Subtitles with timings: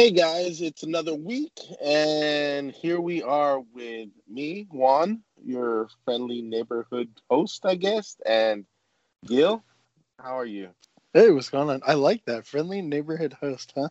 [0.00, 7.10] Hey guys, it's another week, and here we are with me, Juan, your friendly neighborhood
[7.28, 8.64] host, I guess, and
[9.26, 9.62] Gil.
[10.18, 10.70] How are you?
[11.12, 11.82] Hey, what's going on?
[11.86, 13.90] I like that friendly neighborhood host, huh?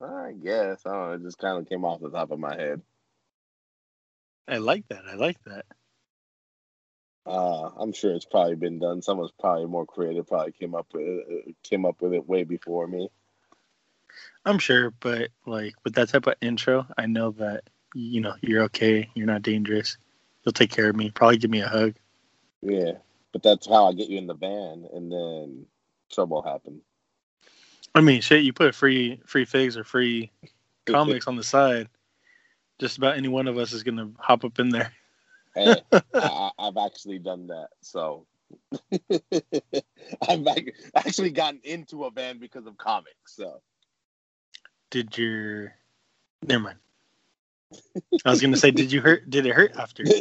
[0.00, 0.80] I guess.
[0.86, 1.12] I don't know.
[1.12, 2.80] It just kind of came off the top of my head.
[4.48, 5.02] I like that.
[5.06, 5.66] I like that.
[7.26, 9.02] Uh, I'm sure it's probably been done.
[9.02, 10.26] Someone's probably more creative.
[10.26, 13.10] Probably came up with it, came up with it way before me.
[14.44, 18.64] I'm sure, but like with that type of intro, I know that you know you're
[18.64, 19.08] okay.
[19.14, 19.96] You're not dangerous.
[20.44, 21.10] You'll take care of me.
[21.10, 21.94] Probably give me a hug.
[22.60, 22.92] Yeah,
[23.32, 25.66] but that's how I get you in the van, and then
[26.12, 26.80] trouble happened.
[27.94, 28.44] I mean, shit.
[28.44, 30.30] You put free free figs or free
[30.86, 31.88] comics on the side.
[32.80, 34.92] Just about any one of us is gonna hop up in there.
[35.54, 35.76] hey,
[36.14, 37.68] I, I've actually done that.
[37.80, 38.26] So
[40.28, 40.46] I've
[40.94, 43.36] actually gotten into a van because of comics.
[43.36, 43.60] So
[44.92, 45.74] did your
[46.46, 46.78] never mind.
[48.24, 49.28] I was gonna say, did you hurt?
[49.28, 50.04] Did it hurt after?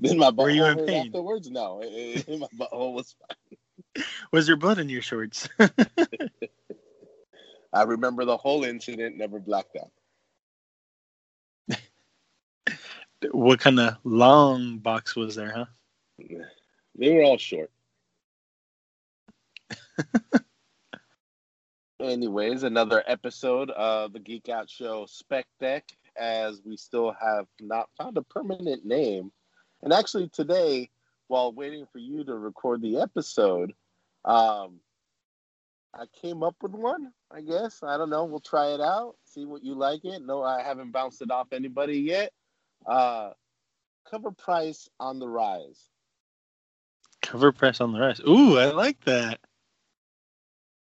[0.00, 1.08] Then my Were you in pain?
[1.08, 1.50] afterwards?
[1.50, 3.36] No, it, it- my butthole was fine.
[4.32, 5.48] Was there blood in your shorts?
[7.72, 9.90] I remember the whole incident, never blacked out.
[13.32, 15.64] what kind of long box was there, huh?
[16.96, 17.72] They were all short.
[22.00, 25.84] Anyways, another episode of the Geek Out Show Spec Deck,
[26.16, 29.32] as we still have not found a permanent name.
[29.82, 30.90] And actually, today,
[31.26, 33.72] while waiting for you to record the episode,
[34.24, 34.78] um,
[35.92, 37.12] I came up with one.
[37.32, 38.24] I guess I don't know.
[38.24, 40.24] We'll try it out, see what you like it.
[40.24, 42.32] No, I haven't bounced it off anybody yet.
[42.86, 43.30] Uh,
[44.08, 45.88] cover price on the rise.
[47.22, 48.20] Cover press on the rise.
[48.20, 49.40] Ooh, I like that.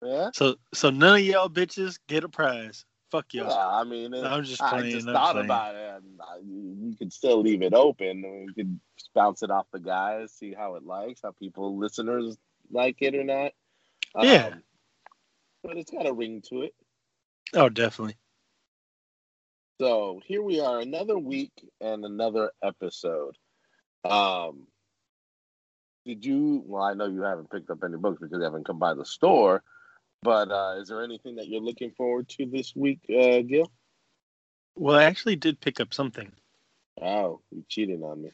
[0.03, 0.29] Yeah.
[0.33, 2.85] So, so none of y'all bitches get a prize.
[3.11, 3.51] Fuck y'all.
[3.51, 5.45] I mean, it, I'm just I playing, just I'm thought playing.
[5.45, 5.95] about it.
[5.97, 8.45] And I, you could still leave it open.
[8.47, 8.79] We could
[9.13, 12.37] bounce it off the guys, see how it likes, how people, listeners,
[12.71, 13.51] like it or not.
[14.19, 14.47] Yeah.
[14.47, 14.63] Um,
[15.63, 16.73] but it's got a ring to it.
[17.53, 18.17] Oh, definitely.
[19.79, 23.35] So here we are, another week and another episode.
[24.03, 24.67] Um,
[26.05, 26.63] did you?
[26.65, 29.05] Well, I know you haven't picked up any books because you haven't come by the
[29.05, 29.63] store.
[30.23, 33.71] But uh, is there anything that you're looking forward to this week, uh, Gil?
[34.75, 36.31] Well, I actually did pick up something.
[37.01, 38.31] Oh, you cheated on me.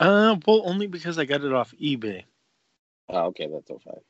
[0.00, 2.24] Uh, well, only because I got it off eBay.
[3.08, 4.00] Oh, okay, that's all fine.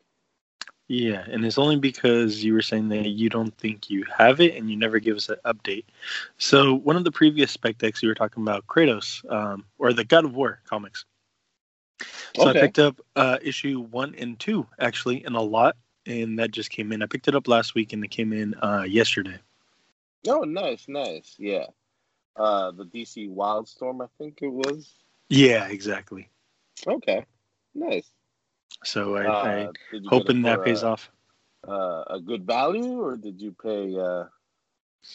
[0.89, 4.55] Yeah, and it's only because you were saying that you don't think you have it
[4.55, 5.85] and you never give us an update.
[6.39, 10.05] So one of the previous spec decks you were talking about Kratos, um, or the
[10.05, 11.05] God of War comics.
[12.35, 12.51] So Okay.
[12.51, 15.77] I picked up uh, issue one and two actually in a lot,
[16.07, 17.03] and that just came in.
[17.03, 19.39] I picked it up last week and it came in uh, yesterday.
[20.29, 21.35] Oh, nice, nice.
[21.39, 21.67] Yeah.
[22.37, 24.93] Uh, the DC Wildstorm, I think it was.
[25.29, 26.29] Yeah, exactly.
[26.87, 27.25] Okay,
[27.75, 28.11] nice.
[28.85, 31.11] So I, Uh, I did you get hoping that pays a, off.
[31.67, 34.25] Uh, a good value, or did you pay uh,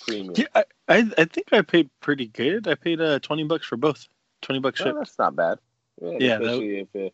[0.06, 0.34] premium?
[0.36, 2.68] Yeah, I, I I think I paid pretty good.
[2.68, 4.08] I paid uh, twenty bucks for both.
[4.42, 4.98] Twenty bucks Oh, shipped.
[4.98, 5.60] that's not bad.
[6.02, 7.14] Yeah, Yeah, that- especially if it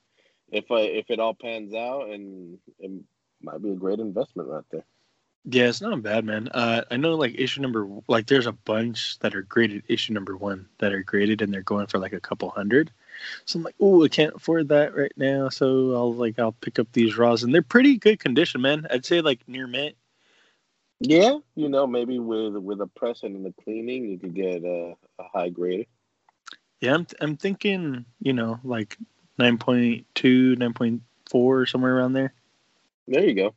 [0.50, 2.92] if uh, if it all pans out, and it
[3.42, 4.86] might be a great investment right there.
[5.50, 6.50] Yeah, it's not bad, man.
[6.50, 10.36] Uh, I know like issue number like there's a bunch that are graded issue number
[10.36, 12.92] one that are graded and they're going for like a couple hundred.
[13.46, 15.48] So I'm like, oh, I can't afford that right now.
[15.48, 18.88] So I'll like I'll pick up these raws and they're pretty good condition, man.
[18.92, 19.96] I'd say like near mint.
[21.00, 24.96] Yeah, you know, maybe with with a press and the cleaning, you could get a,
[25.20, 25.88] a high grade.
[26.82, 28.98] Yeah, I'm I'm thinking you know like
[29.40, 30.04] 9.2,
[30.58, 32.34] 9.4 somewhere around there.
[33.08, 33.56] There you go.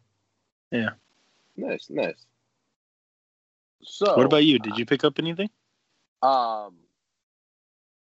[0.70, 0.90] Yeah.
[1.56, 2.26] Nice, nice.
[3.82, 4.58] So, what about you?
[4.58, 5.50] Did you pick up anything?
[6.22, 6.74] Um,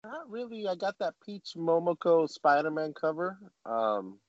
[0.04, 0.68] not really.
[0.68, 3.38] I got that Peach Momoko Spider-Man cover.
[3.66, 4.20] Um,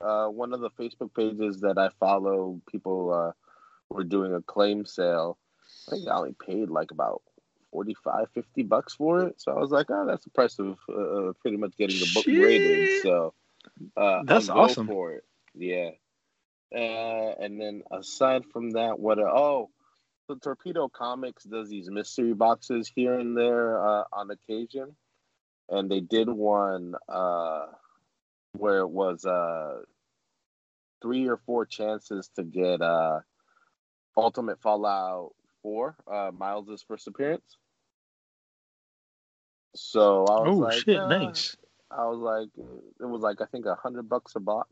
[0.00, 3.32] uh, one of the Facebook pages that I follow, people uh,
[3.90, 5.36] were doing a claim sale.
[5.88, 7.22] I think I only paid like about
[7.72, 9.40] 45, 50 bucks for it.
[9.40, 12.24] So I was like, oh, that's the price of uh, pretty much getting the book
[12.24, 12.88] graded.
[12.88, 13.02] Shit.
[13.02, 13.34] So
[13.96, 14.86] uh, That's awesome.
[14.86, 15.24] for it.
[15.54, 15.90] Yeah.
[16.74, 19.18] Uh, and then aside from that, what?
[19.18, 19.70] oh,
[20.28, 24.94] the Torpedo Comics does these mystery boxes here and there uh, on occasion,
[25.68, 27.66] and they did one uh,
[28.52, 29.80] where it was uh,
[31.02, 33.20] three or four chances to get uh,
[34.16, 35.32] Ultimate Fallout
[35.62, 37.56] Four, uh, Miles's first appearance.
[39.74, 41.56] So I was Oh like, shit, uh, nice.
[41.90, 42.48] I was like,
[43.00, 44.70] it was like I think a hundred bucks a box.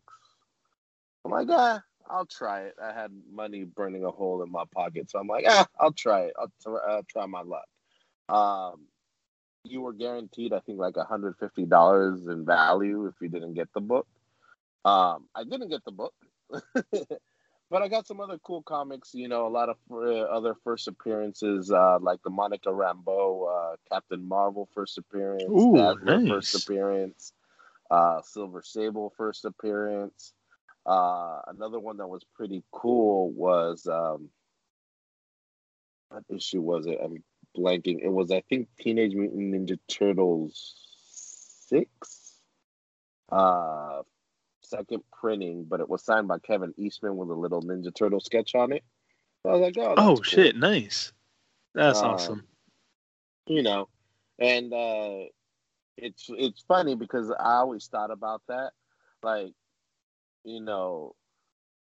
[1.25, 2.75] I'm like, ah, I'll try it.
[2.83, 6.23] I had money burning a hole in my pocket, so I'm like, ah, I'll try
[6.23, 6.35] it.
[6.39, 7.67] I'll try, uh, try my luck.
[8.29, 8.87] Um,
[9.65, 14.07] you were guaranteed, I think, like $150 in value if you didn't get the book.
[14.85, 16.15] Um, I didn't get the book,
[16.51, 19.13] but I got some other cool comics.
[19.13, 23.77] You know, a lot of uh, other first appearances, uh, like the Monica Rambeau, uh,
[23.91, 26.29] Captain Marvel first appearance, Ooh, nice.
[26.29, 27.33] first appearance,
[27.91, 30.33] uh, Silver Sable first appearance.
[30.89, 34.31] Uh, another one that was pretty cool was um,
[36.09, 36.99] what issue was it?
[37.03, 37.23] I'm
[37.57, 38.01] blanking.
[38.03, 40.75] It was I think Teenage Mutant Ninja Turtles
[41.69, 42.41] six,
[43.31, 44.03] uh,
[44.63, 48.55] second printing, but it was signed by Kevin Eastman with a little Ninja Turtle sketch
[48.55, 48.85] on it.
[49.43, 50.25] So I was like, oh, Oh cool.
[50.25, 51.13] shit, nice.
[51.75, 52.45] That's Um, awesome.
[53.47, 53.89] you know
[54.39, 55.25] and uh
[55.97, 58.73] it's it's funny because i always thought about that
[59.23, 59.53] like
[60.45, 61.15] you know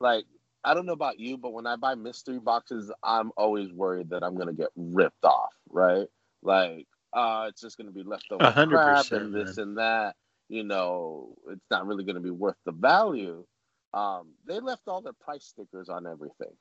[0.00, 0.24] like
[0.64, 4.22] i don't know about you but when i buy mystery boxes i'm always worried that
[4.22, 6.06] i'm gonna get ripped off right?
[6.42, 10.16] Like uh it's just gonna be leftover A hundred crap and this and that
[10.48, 13.44] you know it's not really gonna be worth the value.
[13.94, 16.54] Um they left all their price stickers on everything.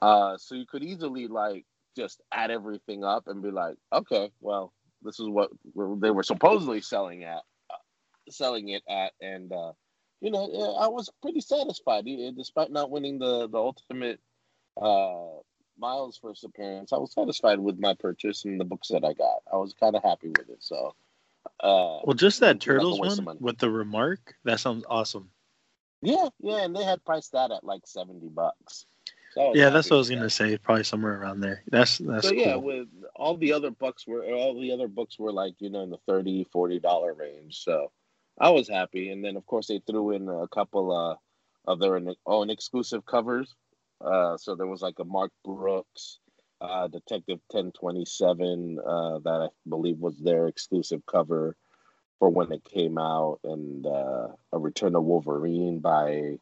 [0.00, 1.64] Uh so you could easily like
[1.96, 5.50] just add everything up and be like, okay, well, this is what
[6.00, 7.76] they were supposedly selling at, uh,
[8.30, 9.72] selling it at, and uh,
[10.20, 14.20] you know, I was pretty satisfied, despite not winning the the ultimate
[14.80, 15.40] uh,
[15.78, 16.92] Miles first appearance.
[16.92, 19.42] I was satisfied with my purchase and the books that I got.
[19.52, 20.62] I was kind of happy with it.
[20.62, 20.94] So,
[21.60, 24.84] uh, Well, just that didn't feel like a Turtles one with the remark, that sounds
[24.88, 25.30] awesome.
[26.02, 28.86] yeah, yeah, and they had priced that at like seventy bucks.
[29.34, 30.30] So Yeah, that's what I was gonna that.
[30.30, 30.56] say.
[30.58, 31.62] Probably somewhere around there.
[31.70, 32.62] That's that's so yeah cool.
[32.62, 35.90] with all the other books were all the other books were like you know in
[35.90, 37.92] the 30 40 dollar range so
[38.40, 39.10] i was happy.
[39.10, 41.16] And then of course they threw in a couple uh
[41.70, 43.54] of their own exclusive covers.
[44.04, 46.20] Uh so there was like a mark brooks
[46.60, 51.56] uh detective 1027 uh that i believe was their exclusive cover
[52.18, 53.40] for when it came out.
[53.44, 56.38] And uh a return of wolverine by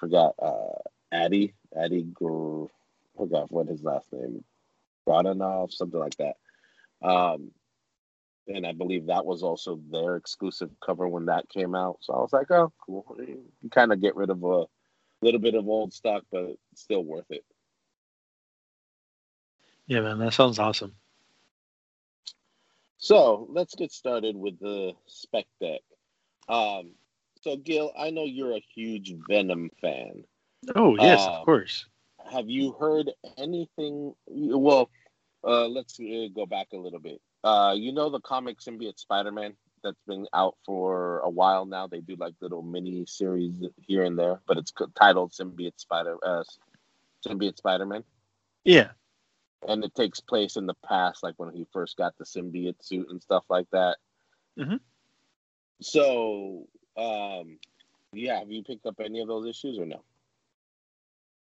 [0.00, 0.78] forgot uh
[1.12, 2.66] Adi Adi Gr-
[3.16, 4.44] forgot what his last name
[5.08, 6.36] Brodanov, something like that.
[7.02, 7.52] Um,
[8.48, 11.98] and I believe that was also their exclusive cover when that came out.
[12.00, 13.16] So I was like, oh, cool.
[13.18, 14.64] You kind of get rid of a
[15.22, 17.44] little bit of old stock, but still worth it.
[19.86, 20.94] Yeah, man, that sounds awesome.
[22.98, 25.80] So let's get started with the spec deck.
[26.48, 26.92] Um,
[27.42, 30.24] so Gil, I know you're a huge Venom fan.
[30.76, 31.86] Oh yes, Um, of course.
[32.30, 34.14] Have you heard anything?
[34.28, 34.90] Well,
[35.42, 37.20] uh, let's uh, go back a little bit.
[37.42, 41.86] Uh, you know the comic Symbiote Spider-Man that's been out for a while now.
[41.86, 46.44] They do like little mini series here and there, but it's titled Symbiote Spider uh,
[47.26, 48.04] Symbiote Spider-Man,
[48.64, 48.90] Yeah.
[49.66, 53.08] and it takes place in the past, like when he first got the symbiote suit
[53.10, 53.96] and stuff like that.
[54.58, 54.80] Mhm.
[55.80, 56.66] So,
[56.96, 57.58] um,
[58.12, 60.02] yeah, have you picked up any of those issues or no?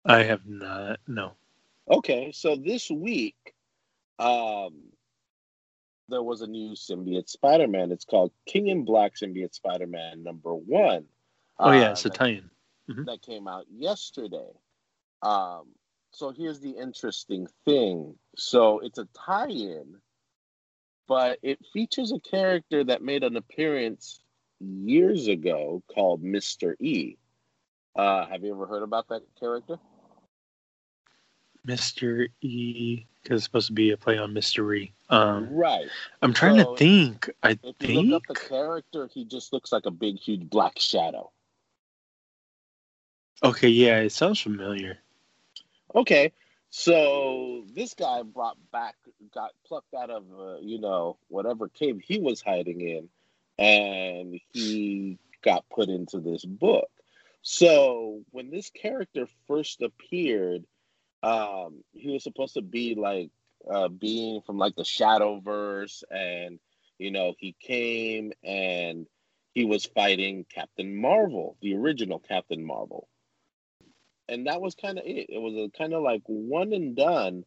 [0.06, 1.00] I have not.
[1.08, 1.34] No.
[1.90, 3.36] Okay, so this week,
[4.20, 4.74] um,
[6.10, 7.92] there was a new symbiote Spider-Man.
[7.92, 11.06] It's called King in Black Symbiote Spider-Man number one.
[11.60, 12.50] Oh yeah, it's a that, tie-in.
[13.06, 14.52] that came out yesterday.
[15.22, 15.70] Um,
[16.12, 18.16] so here's the interesting thing.
[18.36, 19.96] So it's a tie-in,
[21.08, 24.22] but it features a character that made an appearance
[24.60, 27.18] years ago called Mister E.
[27.96, 29.78] Uh, have you ever heard about that character?
[31.68, 32.28] Mr.
[32.42, 34.94] E, because it's supposed to be a play on mystery.
[35.10, 35.88] Um, right.
[36.22, 37.30] I'm trying so to think.
[37.44, 38.14] I If you look think.
[38.14, 41.32] up the character, he just looks like a big, huge black shadow.
[43.44, 44.98] Okay, yeah, it sounds familiar.
[45.94, 46.32] Okay,
[46.70, 48.96] so this guy brought back,
[49.34, 53.10] got plucked out of, uh, you know, whatever cave he was hiding in,
[53.58, 56.90] and he got put into this book.
[57.42, 60.66] So when this character first appeared,
[61.24, 63.32] um, he was supposed to be like
[63.70, 66.60] a being from like the Shadowverse, and
[66.98, 69.08] you know, he came and
[69.54, 73.08] he was fighting Captain Marvel, the original Captain Marvel
[74.30, 75.28] and that was kind of it.
[75.30, 77.46] It was a kind of like one and done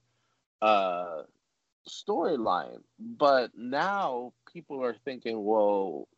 [0.63, 1.23] uh,
[1.89, 2.81] storyline.
[2.99, 6.09] But now people are thinking, well,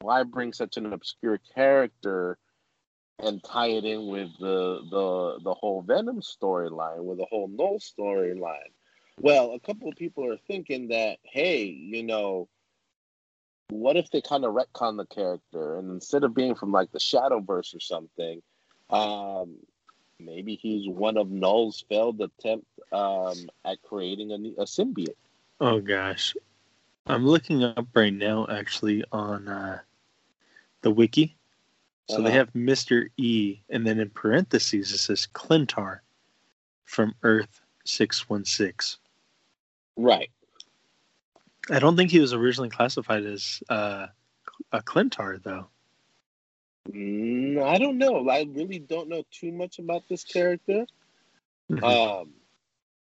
[0.00, 2.38] why bring such an obscure character
[3.18, 7.78] and tie it in with the the the whole Venom storyline, with the whole Null
[7.78, 8.72] storyline?
[9.20, 12.48] Well, a couple of people are thinking that, hey, you know,
[13.70, 17.00] what if they kind of retcon the character and instead of being from like the
[17.00, 18.42] Shadowverse or something,
[18.90, 19.56] Um,
[20.18, 25.14] maybe he's one of Null's failed attempt um, at creating a, a symbiote.
[25.60, 26.34] Oh gosh,
[27.06, 29.80] I'm looking up right now actually on uh,
[30.82, 31.36] the wiki.
[32.08, 32.24] So uh-huh.
[32.24, 36.00] they have Mister E, and then in parentheses it says Klyntar
[36.84, 38.98] from Earth six one six.
[39.96, 40.30] Right.
[41.70, 44.06] I don't think he was originally classified as uh,
[44.72, 45.66] a Klyntar, though.
[46.90, 48.26] Mm, I don't know.
[48.30, 50.86] I really don't know too much about this character.
[51.70, 51.84] Mm-hmm.
[51.84, 52.30] Um,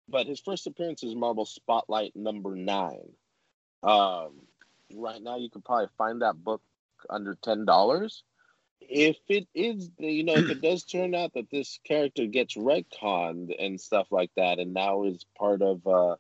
[0.09, 3.09] but his first appearance is Marvel Spotlight number nine.
[3.83, 4.33] Um,
[4.95, 6.61] right now, you can probably find that book
[7.09, 8.23] under ten dollars.
[8.89, 13.55] If it is, you know, if it does turn out that this character gets retconned
[13.59, 16.17] and stuff like that, and now is part of, uh,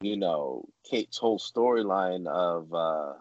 [0.00, 3.14] you know, Cates' whole storyline of uh,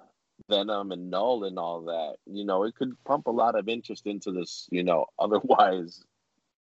[0.50, 4.06] Venom and Null and all that, you know, it could pump a lot of interest
[4.06, 6.04] into this, you know, otherwise,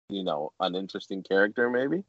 [0.08, 2.04] you know, uninteresting character maybe.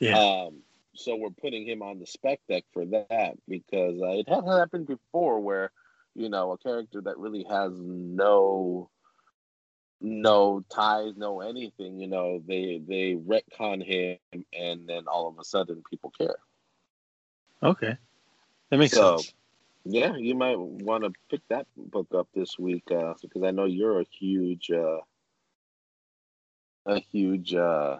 [0.00, 0.18] Yeah.
[0.18, 0.62] Um,
[0.94, 4.86] so we're putting him on the spec deck for that because uh, it has happened
[4.86, 5.72] before where,
[6.14, 8.90] you know, a character that really has no
[10.04, 14.18] no ties, no anything, you know, they they retcon him
[14.52, 16.36] and then all of a sudden people care.
[17.62, 17.96] Okay.
[18.68, 19.32] That makes so, sense.
[19.86, 23.64] Yeah, you might want to pick that book up this week uh, because I know
[23.64, 24.98] you're a huge, uh,
[26.86, 27.98] a huge uh,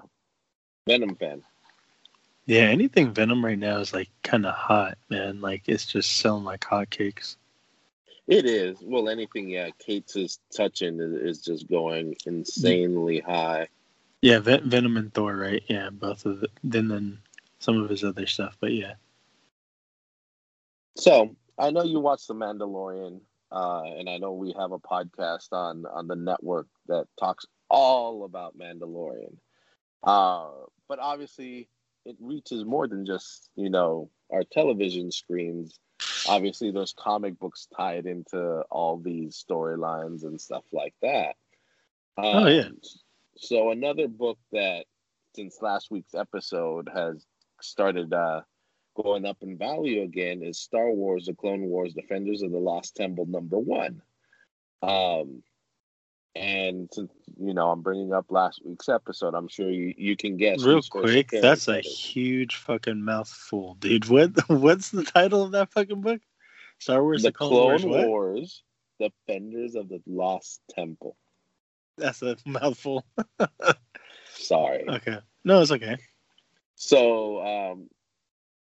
[0.86, 1.42] Venom fan.
[2.46, 5.40] Yeah, anything Venom right now is like kind of hot, man.
[5.40, 7.36] Like it's just selling like hotcakes.
[8.26, 8.78] It is.
[8.82, 9.70] Well, anything, yeah.
[9.78, 13.68] Cates' is touching is, is just going insanely high.
[14.22, 15.62] Yeah, Ven- Venom and Thor, right?
[15.68, 17.18] Yeah, both of the, then then
[17.58, 18.94] some of his other stuff, but yeah.
[20.96, 23.20] So I know you watched The Mandalorian,
[23.52, 28.24] uh, and I know we have a podcast on on the network that talks all
[28.24, 29.36] about Mandalorian.
[30.02, 30.48] Uh,
[30.88, 31.68] but obviously,
[32.04, 35.78] it reaches more than just you know our television screens.
[36.28, 41.36] Obviously, there's comic books tied into all these storylines and stuff like that.
[42.16, 42.68] Um, oh yeah.
[43.36, 44.84] So another book that
[45.34, 47.26] since last week's episode has
[47.60, 48.42] started uh,
[48.96, 52.96] going up in value again is Star Wars: The Clone Wars: Defenders of the Lost
[52.96, 54.02] Temple number one.
[54.82, 55.42] Um,
[56.36, 60.36] and since you know I'm bringing up last week's episode, I'm sure you, you can
[60.36, 60.62] guess.
[60.62, 64.08] Real quick, that's a huge fucking mouthful, dude.
[64.08, 66.20] What what's the title of that fucking book?
[66.78, 68.62] Star Wars: The, the Clone, Wars, Wars
[68.98, 71.16] Defenders of the Lost Temple.
[71.96, 73.04] That's a mouthful.
[74.32, 74.84] Sorry.
[74.88, 75.18] Okay.
[75.44, 75.98] No, it's okay.
[76.74, 77.88] So um,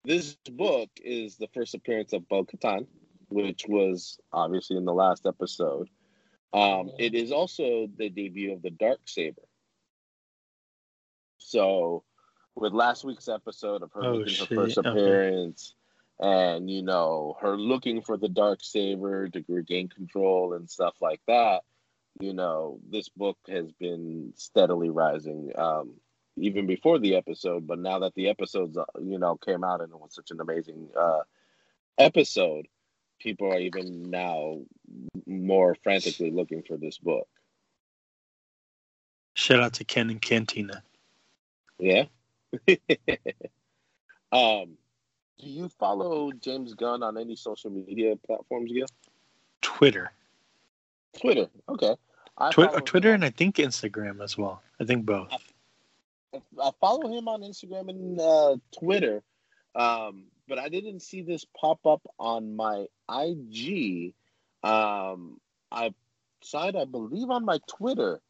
[0.05, 2.87] this book is the first appearance of Bo Katan,
[3.29, 5.89] which was obviously in the last episode.
[6.53, 9.43] Um, it is also the debut of the Dark Saber.
[11.39, 12.05] So,
[12.55, 14.49] with last week's episode of her oh, making shit.
[14.49, 15.75] her first appearance,
[16.21, 16.57] okay.
[16.57, 21.21] and you know her looking for the Dark Saber to regain control and stuff like
[21.27, 21.63] that,
[22.21, 25.53] you know this book has been steadily rising.
[25.57, 25.95] Um,
[26.41, 29.93] even before the episode, but now that the episodes uh, you know came out and
[29.93, 31.21] it was such an amazing uh,
[31.99, 32.67] episode,
[33.19, 34.61] people are even now
[35.27, 37.29] more frantically looking for this book.
[39.35, 40.83] Shout out to Ken and Cantina.
[41.79, 42.05] Yeah.
[44.33, 44.77] um,
[45.39, 48.91] do you follow James Gunn on any social media platforms yet?
[49.63, 50.11] Twitter.
[51.21, 51.49] Twitter.
[51.69, 51.95] Okay.
[52.51, 54.63] Twi- Twitter and I think Instagram as well.
[54.81, 55.29] I think both.
[55.33, 59.23] I, I follow him on Instagram and uh, Twitter,
[59.75, 64.15] um, but I didn't see this pop up on my IG.
[64.63, 65.39] Um,
[65.71, 65.93] I
[66.43, 68.21] saw it, I believe, on my Twitter.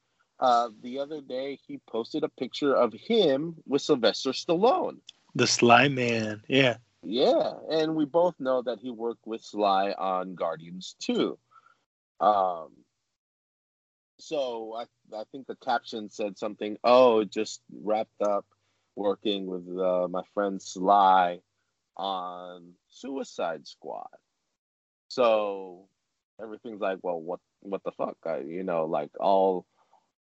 [0.41, 4.99] Uh, the other day, he posted a picture of him with Sylvester Stallone.
[5.35, 6.77] The Sly Man, yeah.
[7.03, 11.39] Yeah, and we both know that he worked with Sly on Guardians too.
[12.21, 12.71] Um,
[14.19, 14.85] so I
[15.17, 16.77] I think the caption said something.
[16.83, 18.45] Oh, just wrapped up
[18.97, 21.41] working with uh, my friend Sly
[21.99, 24.07] on Suicide Squad.
[25.09, 25.89] So
[26.41, 28.17] everything's like, well, what what the fuck?
[28.25, 29.67] I, you know, like all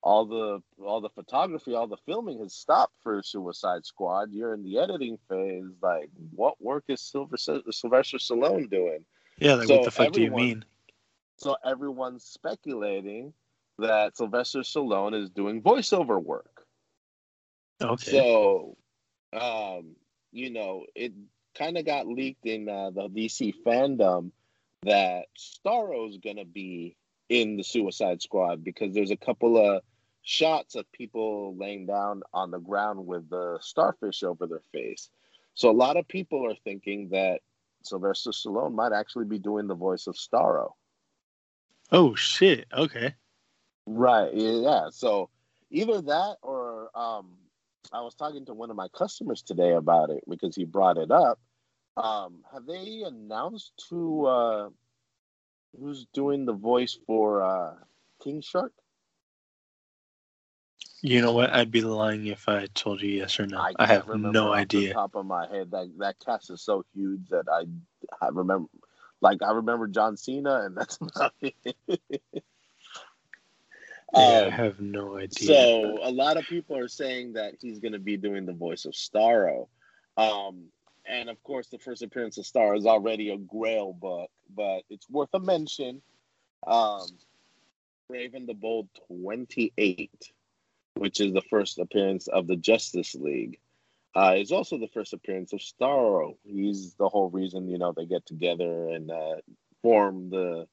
[0.02, 4.32] all the all the photography, all the filming has stopped for Suicide Squad.
[4.32, 5.64] You're in the editing phase.
[5.82, 9.04] Like, what work is Silver Sylvester Stallone doing?
[9.38, 10.64] Yeah, like so what the fuck everyone, do you mean?
[11.36, 13.32] So everyone's speculating
[13.78, 16.66] that Sylvester Stallone is doing voiceover work.
[17.82, 18.10] Okay.
[18.10, 18.76] So,
[19.32, 19.96] um,
[20.32, 21.12] you know, it
[21.60, 24.30] kind of got leaked in uh, the DC fandom
[24.82, 26.96] that Starro's gonna be
[27.28, 29.82] in the Suicide Squad because there's a couple of
[30.22, 35.10] shots of people laying down on the ground with the starfish over their face.
[35.54, 37.40] So a lot of people are thinking that
[37.82, 40.72] Sylvester Stallone might actually be doing the voice of Starro.
[41.92, 42.66] Oh shit!
[42.72, 43.14] Okay.
[43.84, 44.32] Right.
[44.32, 44.88] Yeah.
[44.90, 45.28] So
[45.70, 47.32] either that or um,
[47.92, 51.10] I was talking to one of my customers today about it because he brought it
[51.10, 51.38] up.
[52.00, 54.70] Um, have they announced who uh,
[55.78, 57.74] who's doing the voice for uh,
[58.22, 58.72] King Shark?
[61.02, 61.50] You know what?
[61.52, 63.68] I'd be lying if I told you yes or no.
[63.76, 64.94] I, I have remember no idea.
[64.94, 67.66] Top of my head, that that cast is so huge that I
[68.24, 68.68] I remember,
[69.20, 71.54] like I remember John Cena, and that's about it.
[74.12, 75.68] Yeah, I Um, have no idea.
[75.72, 78.84] So a lot of people are saying that he's going to be doing the voice
[78.84, 79.68] of Starro,
[80.16, 80.72] um,
[81.10, 85.10] and of course, the first appearance of Starro is already a Grail book, but it's
[85.10, 86.00] worth a mention.
[86.66, 87.06] Um,
[88.08, 90.32] Brave and the Bold twenty eight,
[90.94, 93.58] which is the first appearance of the Justice League,
[94.14, 96.36] uh, is also the first appearance of Starro.
[96.44, 99.36] He's the whole reason you know they get together and uh,
[99.82, 100.68] form the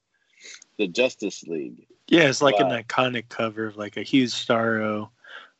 [0.78, 1.88] the Justice League.
[2.08, 5.10] yeah, it's like but- an iconic cover of like a huge Starro,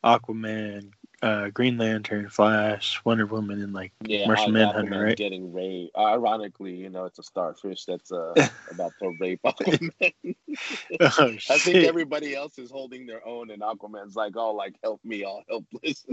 [0.04, 0.92] Aquaman,
[1.22, 5.16] uh, Green Lantern, Flash, Wonder Woman, and like Yeah, Martian Manhunter, right?
[5.16, 5.96] Getting raped.
[5.96, 8.34] Ironically, you know, it's a starfish that's uh,
[8.70, 9.90] about to rape Aquaman.
[11.00, 15.00] oh I think everybody else is holding their own, and Aquaman's like, "Oh, like help
[15.04, 16.06] me, all helpless."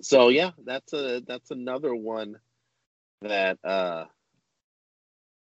[0.00, 2.36] so yeah, that's a that's another one
[3.22, 4.04] that uh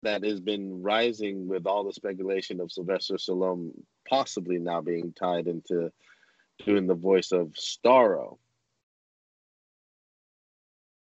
[0.03, 3.73] that has been rising with all the speculation of Sylvester Stallone
[4.09, 5.93] possibly now being tied into
[6.65, 8.39] doing the voice of Starro.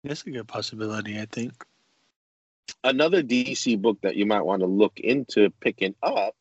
[0.03, 1.53] That's a good possibility, I think.
[2.83, 6.35] another DC book that you might want to look into picking up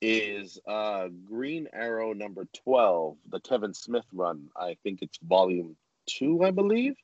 [0.00, 4.48] is uh, Green Arrow number 12, the Kevin Smith run.
[4.56, 6.94] I think it's volume two, I believe.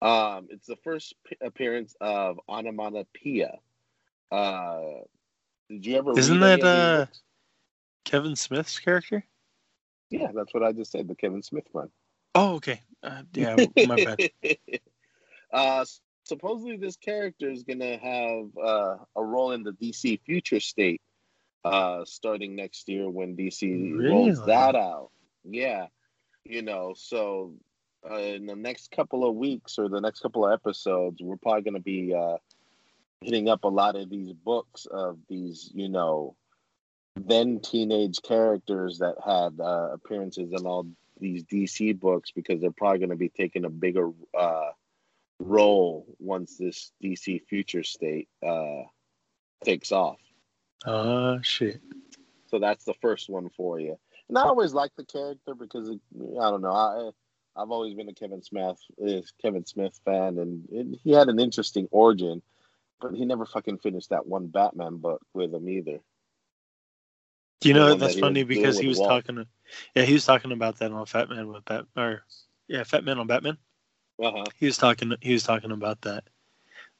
[0.00, 3.58] Um, it's the first p- appearance of Onomatopoeia.
[4.30, 4.80] Uh,
[5.68, 7.22] did you ever Isn't read that, uh, books?
[8.04, 9.24] Kevin Smith's character?
[10.10, 11.88] Yeah, that's what I just said, the Kevin Smith run.
[12.34, 12.82] Oh, okay.
[13.02, 14.30] Uh, yeah, my bad.
[15.52, 15.84] uh,
[16.24, 21.00] supposedly, this character is going to have uh, a role in the DC Future State
[21.64, 25.10] uh, starting next year when DC rolls that out.
[25.44, 25.86] Yeah,
[26.44, 27.54] you know, so
[28.08, 31.62] uh, in the next couple of weeks or the next couple of episodes, we're probably
[31.62, 32.36] going to be uh,
[33.20, 36.36] hitting up a lot of these books of these, you know,
[37.16, 40.86] then teenage characters that had uh, appearances in all
[41.20, 44.70] these DC books because they're probably going to be taking a bigger uh,
[45.38, 48.82] role once this DC future state uh,
[49.64, 50.18] takes off.
[50.86, 51.80] Oh shit.
[52.48, 53.98] So that's the first one for you.
[54.28, 56.00] And I always like the character because it,
[56.40, 56.72] I don't know.
[56.72, 57.10] I
[57.54, 61.38] I've always been a Kevin Smith is Kevin Smith fan, and it, he had an
[61.38, 62.40] interesting origin,
[63.00, 65.98] but he never fucking finished that one Batman book with him either.
[67.62, 69.46] Do you know that's that funny because he was talking.
[69.94, 72.24] Yeah, he was talking about that on Fat Man with Bat or
[72.66, 73.56] yeah, Fat Man on Batman.
[74.20, 74.44] Uh huh.
[74.58, 75.14] He was talking.
[75.20, 76.24] He was talking about that.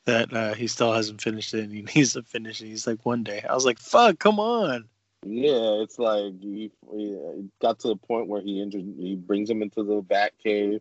[0.04, 2.66] That uh, he still hasn't finished it, and he needs to finish it.
[2.66, 3.42] He's like, one day.
[3.48, 4.88] I was like, fuck, come on.
[5.24, 9.62] Yeah, it's like he, he got to the point where he injured, he brings him
[9.62, 10.80] into the Bat Cave,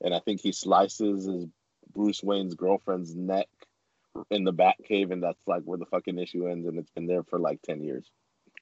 [0.00, 1.46] and I think he slices his
[1.92, 3.48] Bruce Wayne's girlfriend's neck
[4.30, 7.06] in the Bat Cave, and that's like where the fucking issue ends, and it's been
[7.06, 8.08] there for like ten years.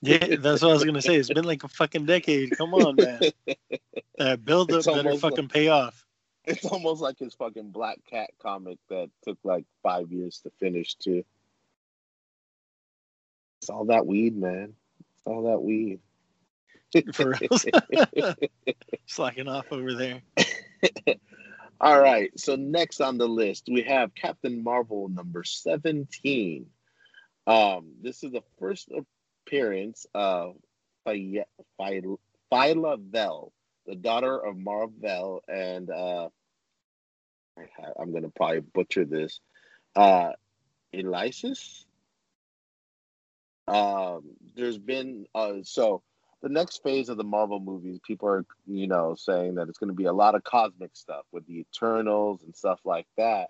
[0.00, 1.16] Yeah, that's what I was gonna say.
[1.16, 2.56] It's been like a fucking decade.
[2.56, 3.20] Come on, man.
[4.18, 6.04] That build up better fucking pay off.
[6.44, 10.96] It's almost like his fucking Black Cat comic that took like five years to finish
[10.96, 11.24] too.
[13.60, 14.74] It's all that weed, man.
[14.98, 16.00] It's all that weed.
[17.12, 18.34] For real.
[19.06, 20.22] Slacking off over there.
[21.80, 22.30] All right.
[22.38, 26.66] So next on the list, we have Captain Marvel number 17.
[27.46, 28.90] Um, this is the first
[29.48, 30.56] appearance of
[31.04, 31.44] Phy-
[31.78, 32.02] Phy-
[32.52, 33.52] Phyla Vell,
[33.86, 36.28] the daughter of Marvel and uh,
[37.98, 39.40] I'm going to probably butcher this.
[39.96, 40.32] Uh,
[40.92, 41.86] Elysius.
[43.66, 44.22] Um,
[44.54, 46.02] there's been uh, so
[46.40, 49.88] the next phase of the Marvel movies, people are, you know, saying that it's going
[49.88, 53.48] to be a lot of cosmic stuff with the Eternals and stuff like that.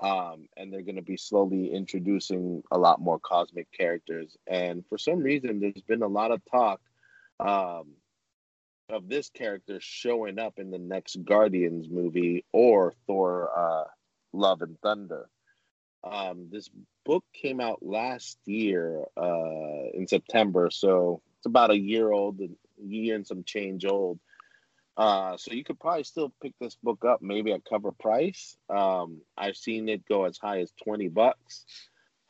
[0.00, 4.36] Um, and they're going to be slowly introducing a lot more cosmic characters.
[4.46, 6.80] And for some reason, there's been a lot of talk
[7.38, 7.92] um,
[8.88, 13.84] of this character showing up in the next Guardians movie or Thor uh,
[14.32, 15.28] Love and Thunder.
[16.02, 16.68] Um, this
[17.04, 22.48] book came out last year uh, in September, so it's about a year old, a
[22.84, 24.18] year and some change old.
[24.96, 28.56] Uh, so you could probably still pick this book up, maybe at cover price.
[28.68, 31.64] Um, I've seen it go as high as twenty bucks,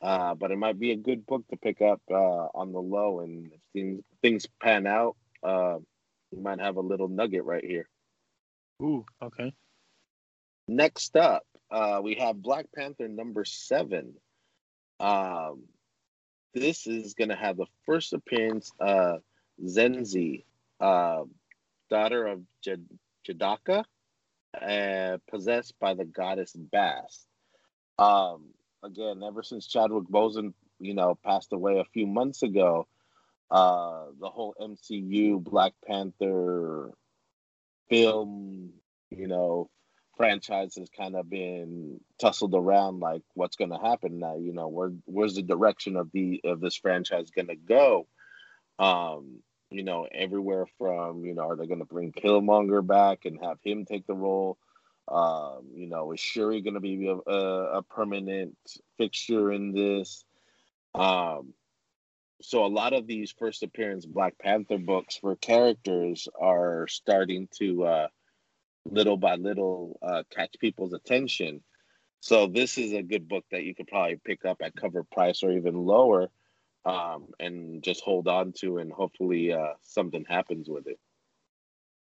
[0.01, 3.19] uh, but it might be a good book to pick up uh, on the low.
[3.19, 5.77] And if things, things pan out, uh,
[6.31, 7.87] you might have a little nugget right here.
[8.81, 9.53] Ooh, okay.
[10.67, 14.15] Next up, uh, we have Black Panther number seven.
[14.99, 15.65] Um,
[16.55, 19.17] this is going to have the first appearance, uh,
[19.63, 20.45] Zenzi,
[20.79, 21.23] uh,
[21.95, 22.41] daughter of
[23.25, 23.85] Jadaka,
[24.61, 27.25] uh, possessed by the goddess Bast.
[27.97, 28.47] Um,
[28.83, 32.85] again, ever since Chadwick Boseman, you know, passed away a few months ago,
[33.49, 36.91] uh, the whole MCU Black Panther
[37.89, 38.73] film,
[39.09, 39.69] you know,
[40.17, 44.69] franchise has kind of been tussled around like what's going to happen now you know
[44.69, 48.07] where where's the direction of the of this franchise going to go
[48.79, 49.43] um
[49.75, 53.57] you know everywhere from you know are they going to bring killmonger back and have
[53.63, 54.57] him take the role?
[55.07, 58.57] Um you know is shuri going to be a, a, a permanent
[58.97, 60.23] fixture in this?
[60.93, 61.53] Um
[62.41, 67.85] so a lot of these first appearance black panther books for characters are starting to
[67.85, 68.07] uh
[68.89, 71.61] little by little uh, catch people's attention.
[72.19, 75.43] So this is a good book that you could probably pick up at cover price
[75.43, 76.29] or even lower,
[76.85, 80.99] um, and just hold on to, and hopefully uh, something happens with it.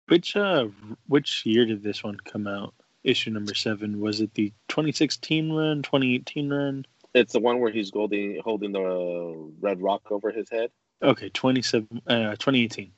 [0.08, 0.68] Which uh,
[1.08, 2.74] which year did this one come out?
[3.04, 4.00] Issue number seven.
[4.00, 6.86] Was it the 2016 run, 2018 run?
[7.13, 10.72] It's the one where he's holding holding the red rock over his head.
[11.02, 12.92] Okay, 27, uh, 2018.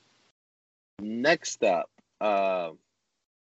[1.01, 1.89] Next up,
[2.19, 2.71] uh,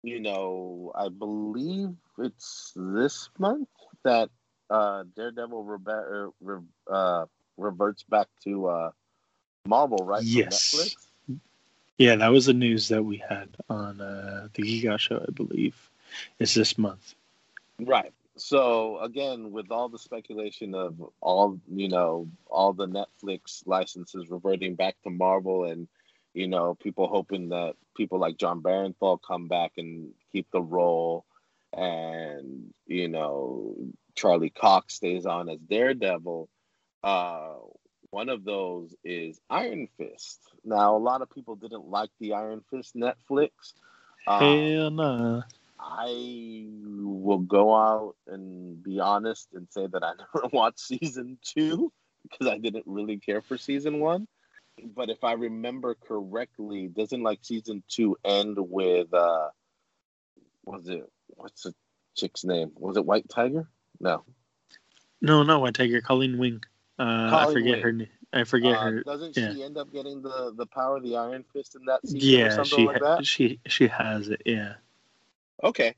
[0.01, 3.69] you know, I believe it's this month
[4.03, 4.29] that
[4.69, 7.25] uh, Daredevil rebe- er, uh,
[7.57, 8.91] reverts back to uh,
[9.65, 10.23] Marvel, right?
[10.23, 10.95] Yes.
[11.97, 15.75] Yeah, that was the news that we had on uh, the Giga show, I believe.
[16.39, 17.15] It's this month.
[17.79, 18.13] Right.
[18.35, 24.75] So again, with all the speculation of all you know, all the Netflix licenses reverting
[24.75, 25.87] back to Marvel and
[26.37, 31.25] you know, people hoping that people like Jon Bernthal come back and keep the role,
[31.73, 33.75] and you know,
[34.13, 36.47] Charlie Cox stays on as Daredevil.
[37.03, 37.55] Uh,
[38.09, 40.39] one of those is Iron Fist.
[40.63, 43.51] Now, a lot of people didn't like the Iron Fist Netflix.
[44.27, 45.41] Um, Hell nah.
[45.79, 51.91] I will go out and be honest and say that I never watched season two
[52.23, 54.27] because I didn't really care for season one
[54.83, 59.49] but if I remember correctly, doesn't like season two end with uh
[60.65, 61.73] was it what's the
[62.15, 62.71] chick's name?
[62.75, 63.67] Was it White Tiger?
[63.99, 64.23] No.
[65.21, 66.63] No, no, White Tiger, Colleen Wing.
[66.99, 68.09] Uh I forget her name.
[68.33, 69.03] I forget uh, her.
[69.03, 69.53] Doesn't yeah.
[69.53, 72.19] she end up getting the the power of the Iron Fist in that season?
[72.21, 74.41] Yeah, she like ha- she she has it.
[74.45, 74.75] Yeah.
[75.63, 75.95] Okay,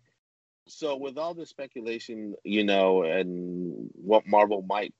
[0.69, 4.93] so with all this speculation, you know, and what Marvel might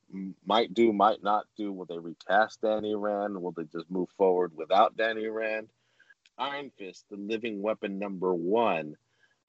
[0.46, 3.42] might do, might not do, will they recast Danny Rand?
[3.42, 5.70] Will they just move forward without Danny Rand?
[6.38, 8.96] Iron Fist, the Living Weapon number one.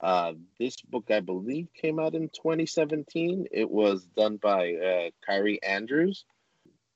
[0.01, 3.47] Uh, this book, I believe, came out in 2017.
[3.51, 6.25] It was done by uh, Kaare Andrews.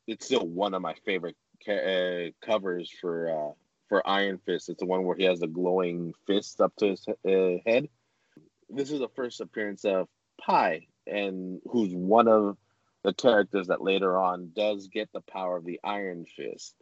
[0.06, 3.52] It's still one of my favorite ca- uh, covers for uh,
[3.88, 4.68] for Iron Fist.
[4.68, 7.88] It's the one where he has the glowing fist up to his uh, head
[8.74, 10.08] this is the first appearance of
[10.40, 12.56] Pei, and who's one of
[13.02, 16.74] the characters that later on does get the power of the Iron Fist.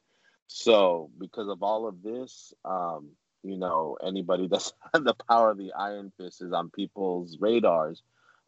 [0.47, 3.11] So, because of all of this, um,
[3.43, 8.03] you know, anybody that's the power of the Iron Fist is on people's radars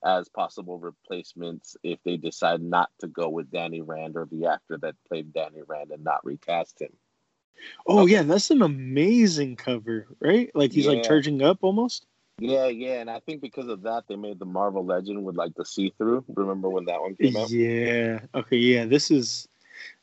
[0.04, 4.78] as possible replacements if they decide not to go with Danny Rand or the actor
[4.78, 6.92] that played Danny Rand and not recast him.
[7.86, 8.12] Oh okay.
[8.12, 10.50] yeah, that's an amazing cover, right?
[10.54, 10.92] Like he's yeah.
[10.92, 12.06] like charging up almost.
[12.38, 15.54] Yeah, yeah, and I think because of that, they made the Marvel Legend with like
[15.54, 16.24] the see through.
[16.34, 17.50] Remember when that one came out?
[17.50, 18.20] Yeah.
[18.34, 18.56] Okay.
[18.56, 18.86] Yeah.
[18.86, 19.48] This is.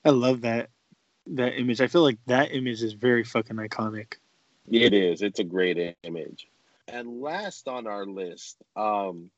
[0.05, 0.69] I love that
[1.27, 1.81] that image.
[1.81, 4.13] I feel like that image is very fucking iconic.
[4.71, 5.21] It is.
[5.21, 6.47] It's a great image.
[6.87, 9.29] And last on our list, um,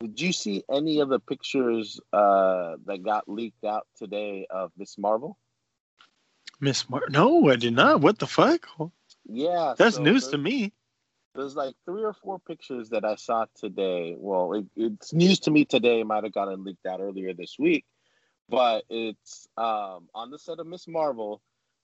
[0.00, 4.98] did you see any of the pictures uh, that got leaked out today of Miss
[4.98, 5.36] Marvel?
[6.60, 7.02] Miss Mar?
[7.08, 8.00] No, I did not.
[8.00, 8.66] What the fuck?
[9.26, 10.72] Yeah, that's so news to me
[11.34, 14.16] there's like three or four pictures that I saw today.
[14.18, 16.00] Well, it, it's news to me today.
[16.00, 17.84] It might have gotten leaked out earlier this week,
[18.48, 21.40] but it's um, on the set of Miss Marvel,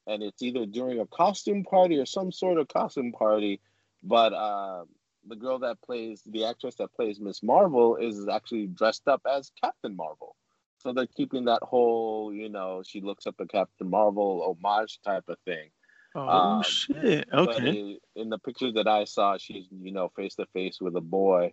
[0.06, 3.60] and it's either during a costume party or some sort of costume party.
[4.02, 4.84] But uh,
[5.28, 9.50] the girl that plays the actress that plays Miss Marvel is actually dressed up as
[9.62, 10.36] Captain Marvel.
[10.78, 15.24] So they're keeping that whole, you know, she looks up at Captain Marvel homage type
[15.28, 15.70] of thing.
[16.14, 17.28] Oh Um, shit!
[17.32, 17.98] Okay.
[18.14, 21.52] in the pictures that I saw, she's you know face to face with a boy,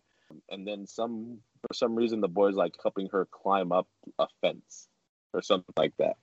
[0.50, 3.88] and then some for some reason the boy's like helping her climb up
[4.20, 4.88] a fence
[5.34, 6.16] or something like that.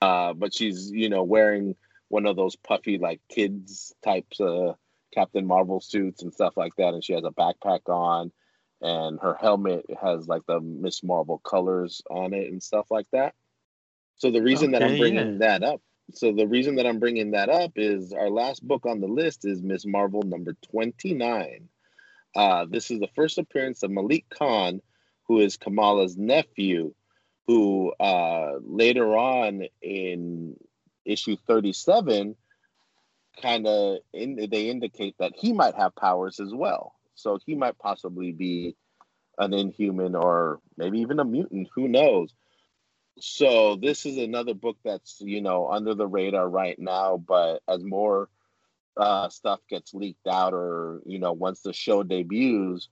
[0.00, 1.76] Uh, but she's you know wearing
[2.08, 4.76] one of those puffy like kids types of
[5.14, 8.32] Captain Marvel suits and stuff like that, and she has a backpack on,
[8.80, 13.34] and her helmet has like the Miss Marvel colors on it and stuff like that.
[14.16, 15.58] So the reason that I'm bringing yeah.
[15.58, 15.80] that up
[16.12, 19.44] so the reason that I'm bringing that up is our last book on the list
[19.44, 21.68] is Miss Marvel number 29.
[22.36, 24.80] Uh, this is the first appearance of Malik Khan,
[25.26, 26.92] who is Kamala's nephew,
[27.46, 30.56] who uh, later on in
[31.04, 32.36] issue 37
[33.40, 36.94] kind of in, they indicate that he might have powers as well.
[37.14, 38.76] So he might possibly be
[39.38, 42.34] an inhuman or maybe even a mutant, who knows
[43.20, 47.82] so this is another book that's you know under the radar right now but as
[47.82, 48.28] more
[48.96, 52.88] uh stuff gets leaked out or you know once the show debuts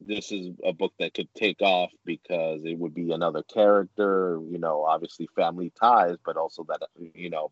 [0.00, 4.58] this is a book that could take off because it would be another character you
[4.58, 6.82] know obviously family ties but also that
[7.14, 7.50] you know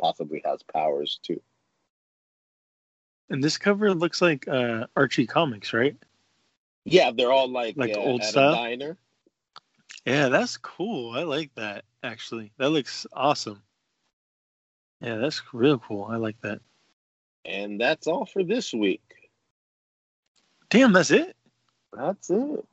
[0.00, 1.40] possibly has powers too
[3.30, 5.96] And this cover looks like uh, Archie comics, right?
[6.84, 8.52] yeah they're all like Like uh, old style?
[8.54, 8.96] diner
[10.06, 11.12] Yeah, that's cool.
[11.14, 11.84] I like that.
[12.02, 13.60] Actually, that looks awesome.
[15.02, 16.04] Yeah, that's real cool.
[16.10, 16.60] I like that.
[17.44, 19.02] and that's all for this week
[20.70, 21.36] Damn, that's it.
[21.92, 22.64] that's it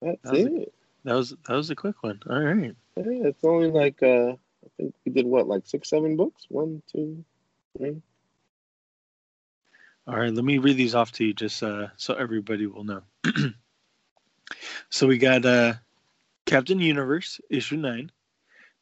[0.00, 2.20] that's That was a- it That was that was a quick one.
[2.30, 2.74] All right.
[2.96, 4.32] Yeah, it's only like uh
[4.64, 6.46] I think we did what, like six, seven books?
[6.48, 7.24] One, two,
[7.76, 8.00] three.
[10.06, 13.02] All right, let me read these off to you just uh, so everybody will know.
[14.90, 15.74] so we got uh,
[16.46, 18.10] Captain Universe issue nine.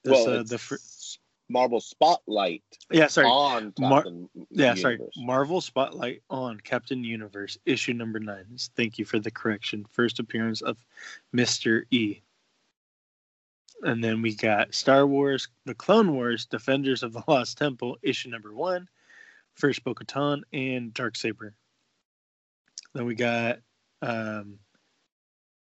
[0.03, 0.79] That's well, uh, the fir-
[1.51, 5.15] Marvel Spotlight yeah, sorry, on Mar- Captain yeah, sorry, Universe.
[5.19, 8.47] Marvel Spotlight on Captain Universe issue number nine.
[8.75, 9.85] Thank you for the correction.
[9.91, 10.79] First appearance of
[11.33, 12.23] Mister E.
[13.83, 18.31] And then we got Star Wars: The Clone Wars, Defenders of the Lost Temple issue
[18.31, 18.89] number one.
[19.55, 21.55] First Bo-Katan and Dark Saber.
[22.95, 23.59] Then we got
[24.03, 24.59] um,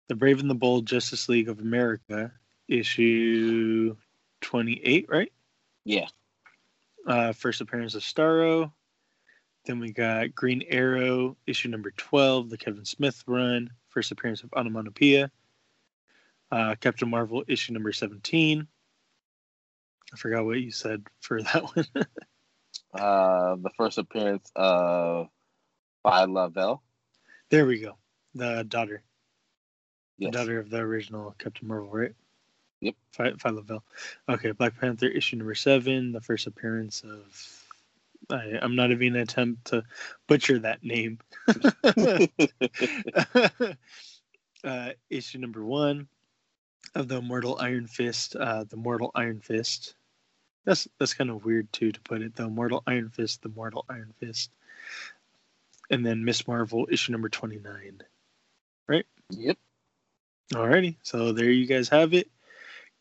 [0.09, 2.33] the Brave and the Bold Justice League of America
[2.69, 3.97] issue
[4.41, 5.33] twenty-eight, right?
[5.85, 6.09] Yeah.
[7.07, 8.73] Uh, first appearance of Starro.
[9.65, 13.71] Then we got Green Arrow issue number twelve, the Kevin Smith run.
[13.89, 15.31] First appearance of Onomatopoeia.
[16.53, 18.69] Uh, Captain Marvel issue number seventeen.
[20.13, 21.87] I forgot what you said for that one.
[22.99, 25.29] Uh the first appearance of
[26.05, 26.83] Phyla Vell.
[27.51, 27.97] there we go.
[28.35, 29.03] The daughter.
[30.19, 30.33] Yes.
[30.33, 32.15] The daughter of the original Captain Marvel, right?
[32.81, 32.95] Yep.
[33.13, 33.85] Phi, Phyla Vell.
[34.29, 37.63] Okay, Black Panther issue number seven, the first appearance of.
[38.31, 39.85] I, I'm not even gonna attempt to
[40.27, 41.19] butcher that name.
[44.65, 46.09] uh, issue number one
[46.95, 48.37] of the Mortal Iron Fist.
[48.37, 49.95] Uh, the Mortal Iron Fist.
[50.67, 52.35] That's that's kind of weird too to put it.
[52.37, 53.41] The Mortal Iron Fist.
[53.43, 54.51] The Mortal Iron Fist.
[55.91, 58.03] And then Miss Marvel issue number twenty nine.
[58.89, 59.07] right?
[59.31, 59.57] yep.
[60.53, 62.29] Alrighty, so there you guys have it.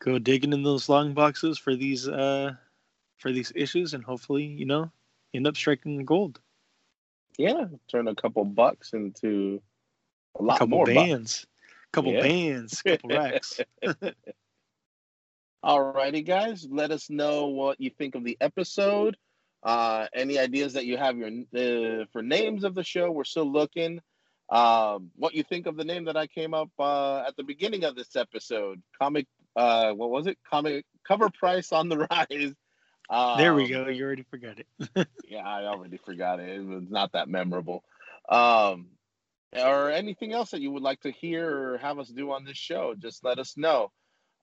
[0.00, 2.54] Go digging in those long boxes for these uh
[3.18, 4.90] for these issues, and hopefully, you know,
[5.34, 6.38] end up striking gold.
[7.38, 7.66] Yeah.
[7.88, 9.60] Turn a couple bucks into
[10.38, 10.94] a A lot couple more bucks.
[10.96, 11.46] bands,
[11.84, 12.20] A couple Yeah.
[12.22, 13.60] bands, couple racks.
[15.66, 16.64] Alrighty, guys.
[16.70, 19.16] Let us know what you think of the episode.
[19.64, 23.10] Uh, any ideas that you have your uh, for names of the show?
[23.10, 23.98] We're still looking.
[24.48, 27.82] Um, what you think of the name that I came up uh, at the beginning
[27.82, 28.80] of this episode?
[29.02, 29.26] Comic.
[29.56, 30.38] Uh, what was it?
[30.48, 32.54] Comic cover price on the rise.
[33.10, 33.88] Um, there we go.
[33.88, 35.08] You already forgot it.
[35.28, 36.48] yeah, I already forgot it.
[36.48, 37.82] It was not that memorable.
[38.28, 38.86] Um,
[39.52, 42.56] or anything else that you would like to hear or have us do on this
[42.56, 43.90] show, just let us know.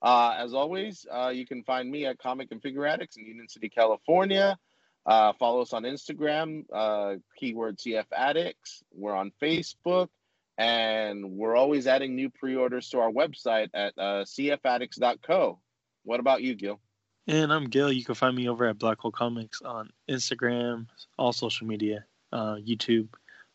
[0.04, 3.48] Uh, as always, uh, you can find me at Comic and Figure Addicts in Union
[3.48, 4.58] City, California.
[5.06, 8.84] Uh, follow us on Instagram, uh, keyword CF Addicts.
[8.94, 10.10] We're on Facebook,
[10.58, 15.60] and we're always adding new pre-orders to our website at uh, cfaddicts.co.
[16.04, 16.82] What about you, Gil?
[17.28, 17.92] And I'm Gil.
[17.92, 20.88] You can find me over at Black Hole Comics on Instagram,
[21.18, 23.08] all social media, uh, YouTube,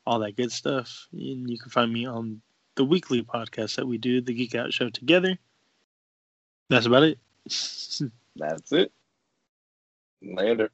[0.06, 1.08] all that good stuff.
[1.12, 2.40] And you can find me on
[2.76, 5.38] the weekly podcast that we do, the Geek Out Show together.
[6.68, 7.18] That's about it.
[8.36, 8.92] That's it.
[10.22, 10.70] Later.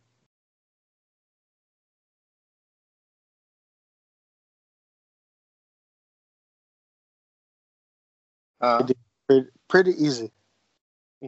[8.61, 8.87] Uh,
[9.28, 10.33] pretty, pretty easy.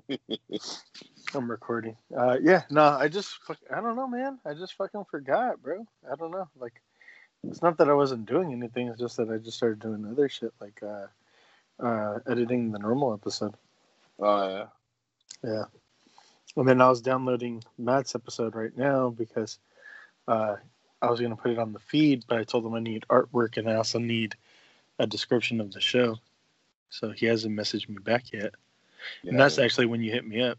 [1.34, 1.96] I'm recording.
[2.16, 3.38] Uh, yeah, no, I just,
[3.70, 4.38] I don't know, man.
[4.46, 5.86] I just fucking forgot, bro.
[6.10, 6.48] I don't know.
[6.58, 6.80] Like,
[7.44, 8.88] it's not that I wasn't doing anything.
[8.88, 11.06] It's just that I just started doing other shit, like uh,
[11.84, 13.54] uh, editing the normal episode.
[14.18, 14.66] Oh yeah.
[15.42, 15.64] Yeah.
[16.56, 19.58] And then I was downloading Matt's episode right now because
[20.26, 20.56] uh,
[21.02, 23.56] I was gonna put it on the feed, but I told him I need artwork
[23.56, 24.34] and I also need
[24.98, 26.16] a description of the show.
[26.88, 28.54] So he hasn't messaged me back yet.
[29.22, 30.58] yeah and that's actually when you hit me up.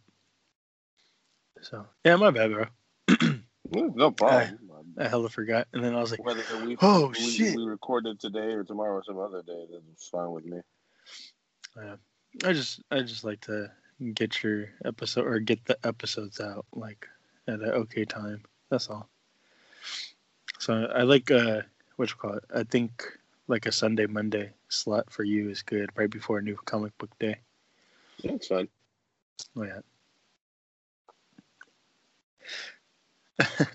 [1.62, 2.66] So yeah, my bad, bro.
[3.72, 4.60] no problem.
[4.98, 5.68] I hella forgot.
[5.74, 7.56] And then I was like, Whether we Oh, we, shit.
[7.56, 10.60] we recorded today or tomorrow or some other day, that's fine with me.
[12.44, 13.72] I just I just like to
[14.14, 17.08] get your episode or get the episodes out like
[17.48, 18.44] at an okay time.
[18.70, 19.10] That's all.
[20.60, 21.62] So I like uh
[21.96, 22.44] what you call it?
[22.54, 23.04] I think
[23.48, 27.18] like a Sunday Monday slot for you is good right before a new comic book
[27.20, 27.38] day.
[28.20, 28.68] Yeah, it's fine.
[29.56, 29.80] Oh yeah.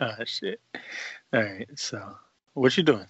[0.00, 0.60] Ah shit.
[1.32, 1.68] All right.
[1.74, 2.14] So
[2.54, 3.08] what you doing?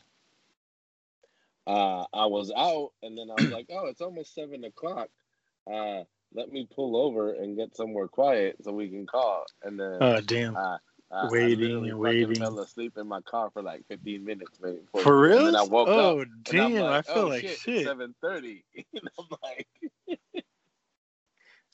[1.68, 5.08] Uh, I was out, and then I was like, "Oh, it's almost seven o'clock.
[5.70, 6.04] Uh,
[6.34, 10.20] let me pull over and get somewhere quiet so we can call." And then Oh
[10.22, 10.56] damn.
[10.56, 10.78] uh,
[11.10, 12.36] uh, Waiting I and waiting.
[12.36, 15.46] Fell asleep in my car for like fifteen minutes, waiting for, real?
[15.46, 16.28] And I woke oh up.
[16.44, 16.60] damn!
[16.64, 17.58] I'm like, I feel oh, like shit.
[17.58, 17.84] shit.
[17.84, 18.64] Seven thirty.
[18.78, 19.66] I'm like,
[20.08, 20.16] I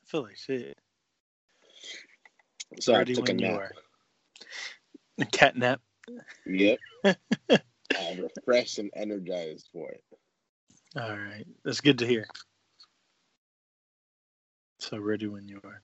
[0.06, 0.76] feel like shit.
[2.80, 3.62] so I took a nap.
[5.20, 5.80] A cat nap.
[6.46, 6.78] Yep.
[7.98, 10.04] I'm refreshed and energized for it.
[10.96, 12.26] All right, that's good to hear.
[14.80, 15.82] So ready when you are.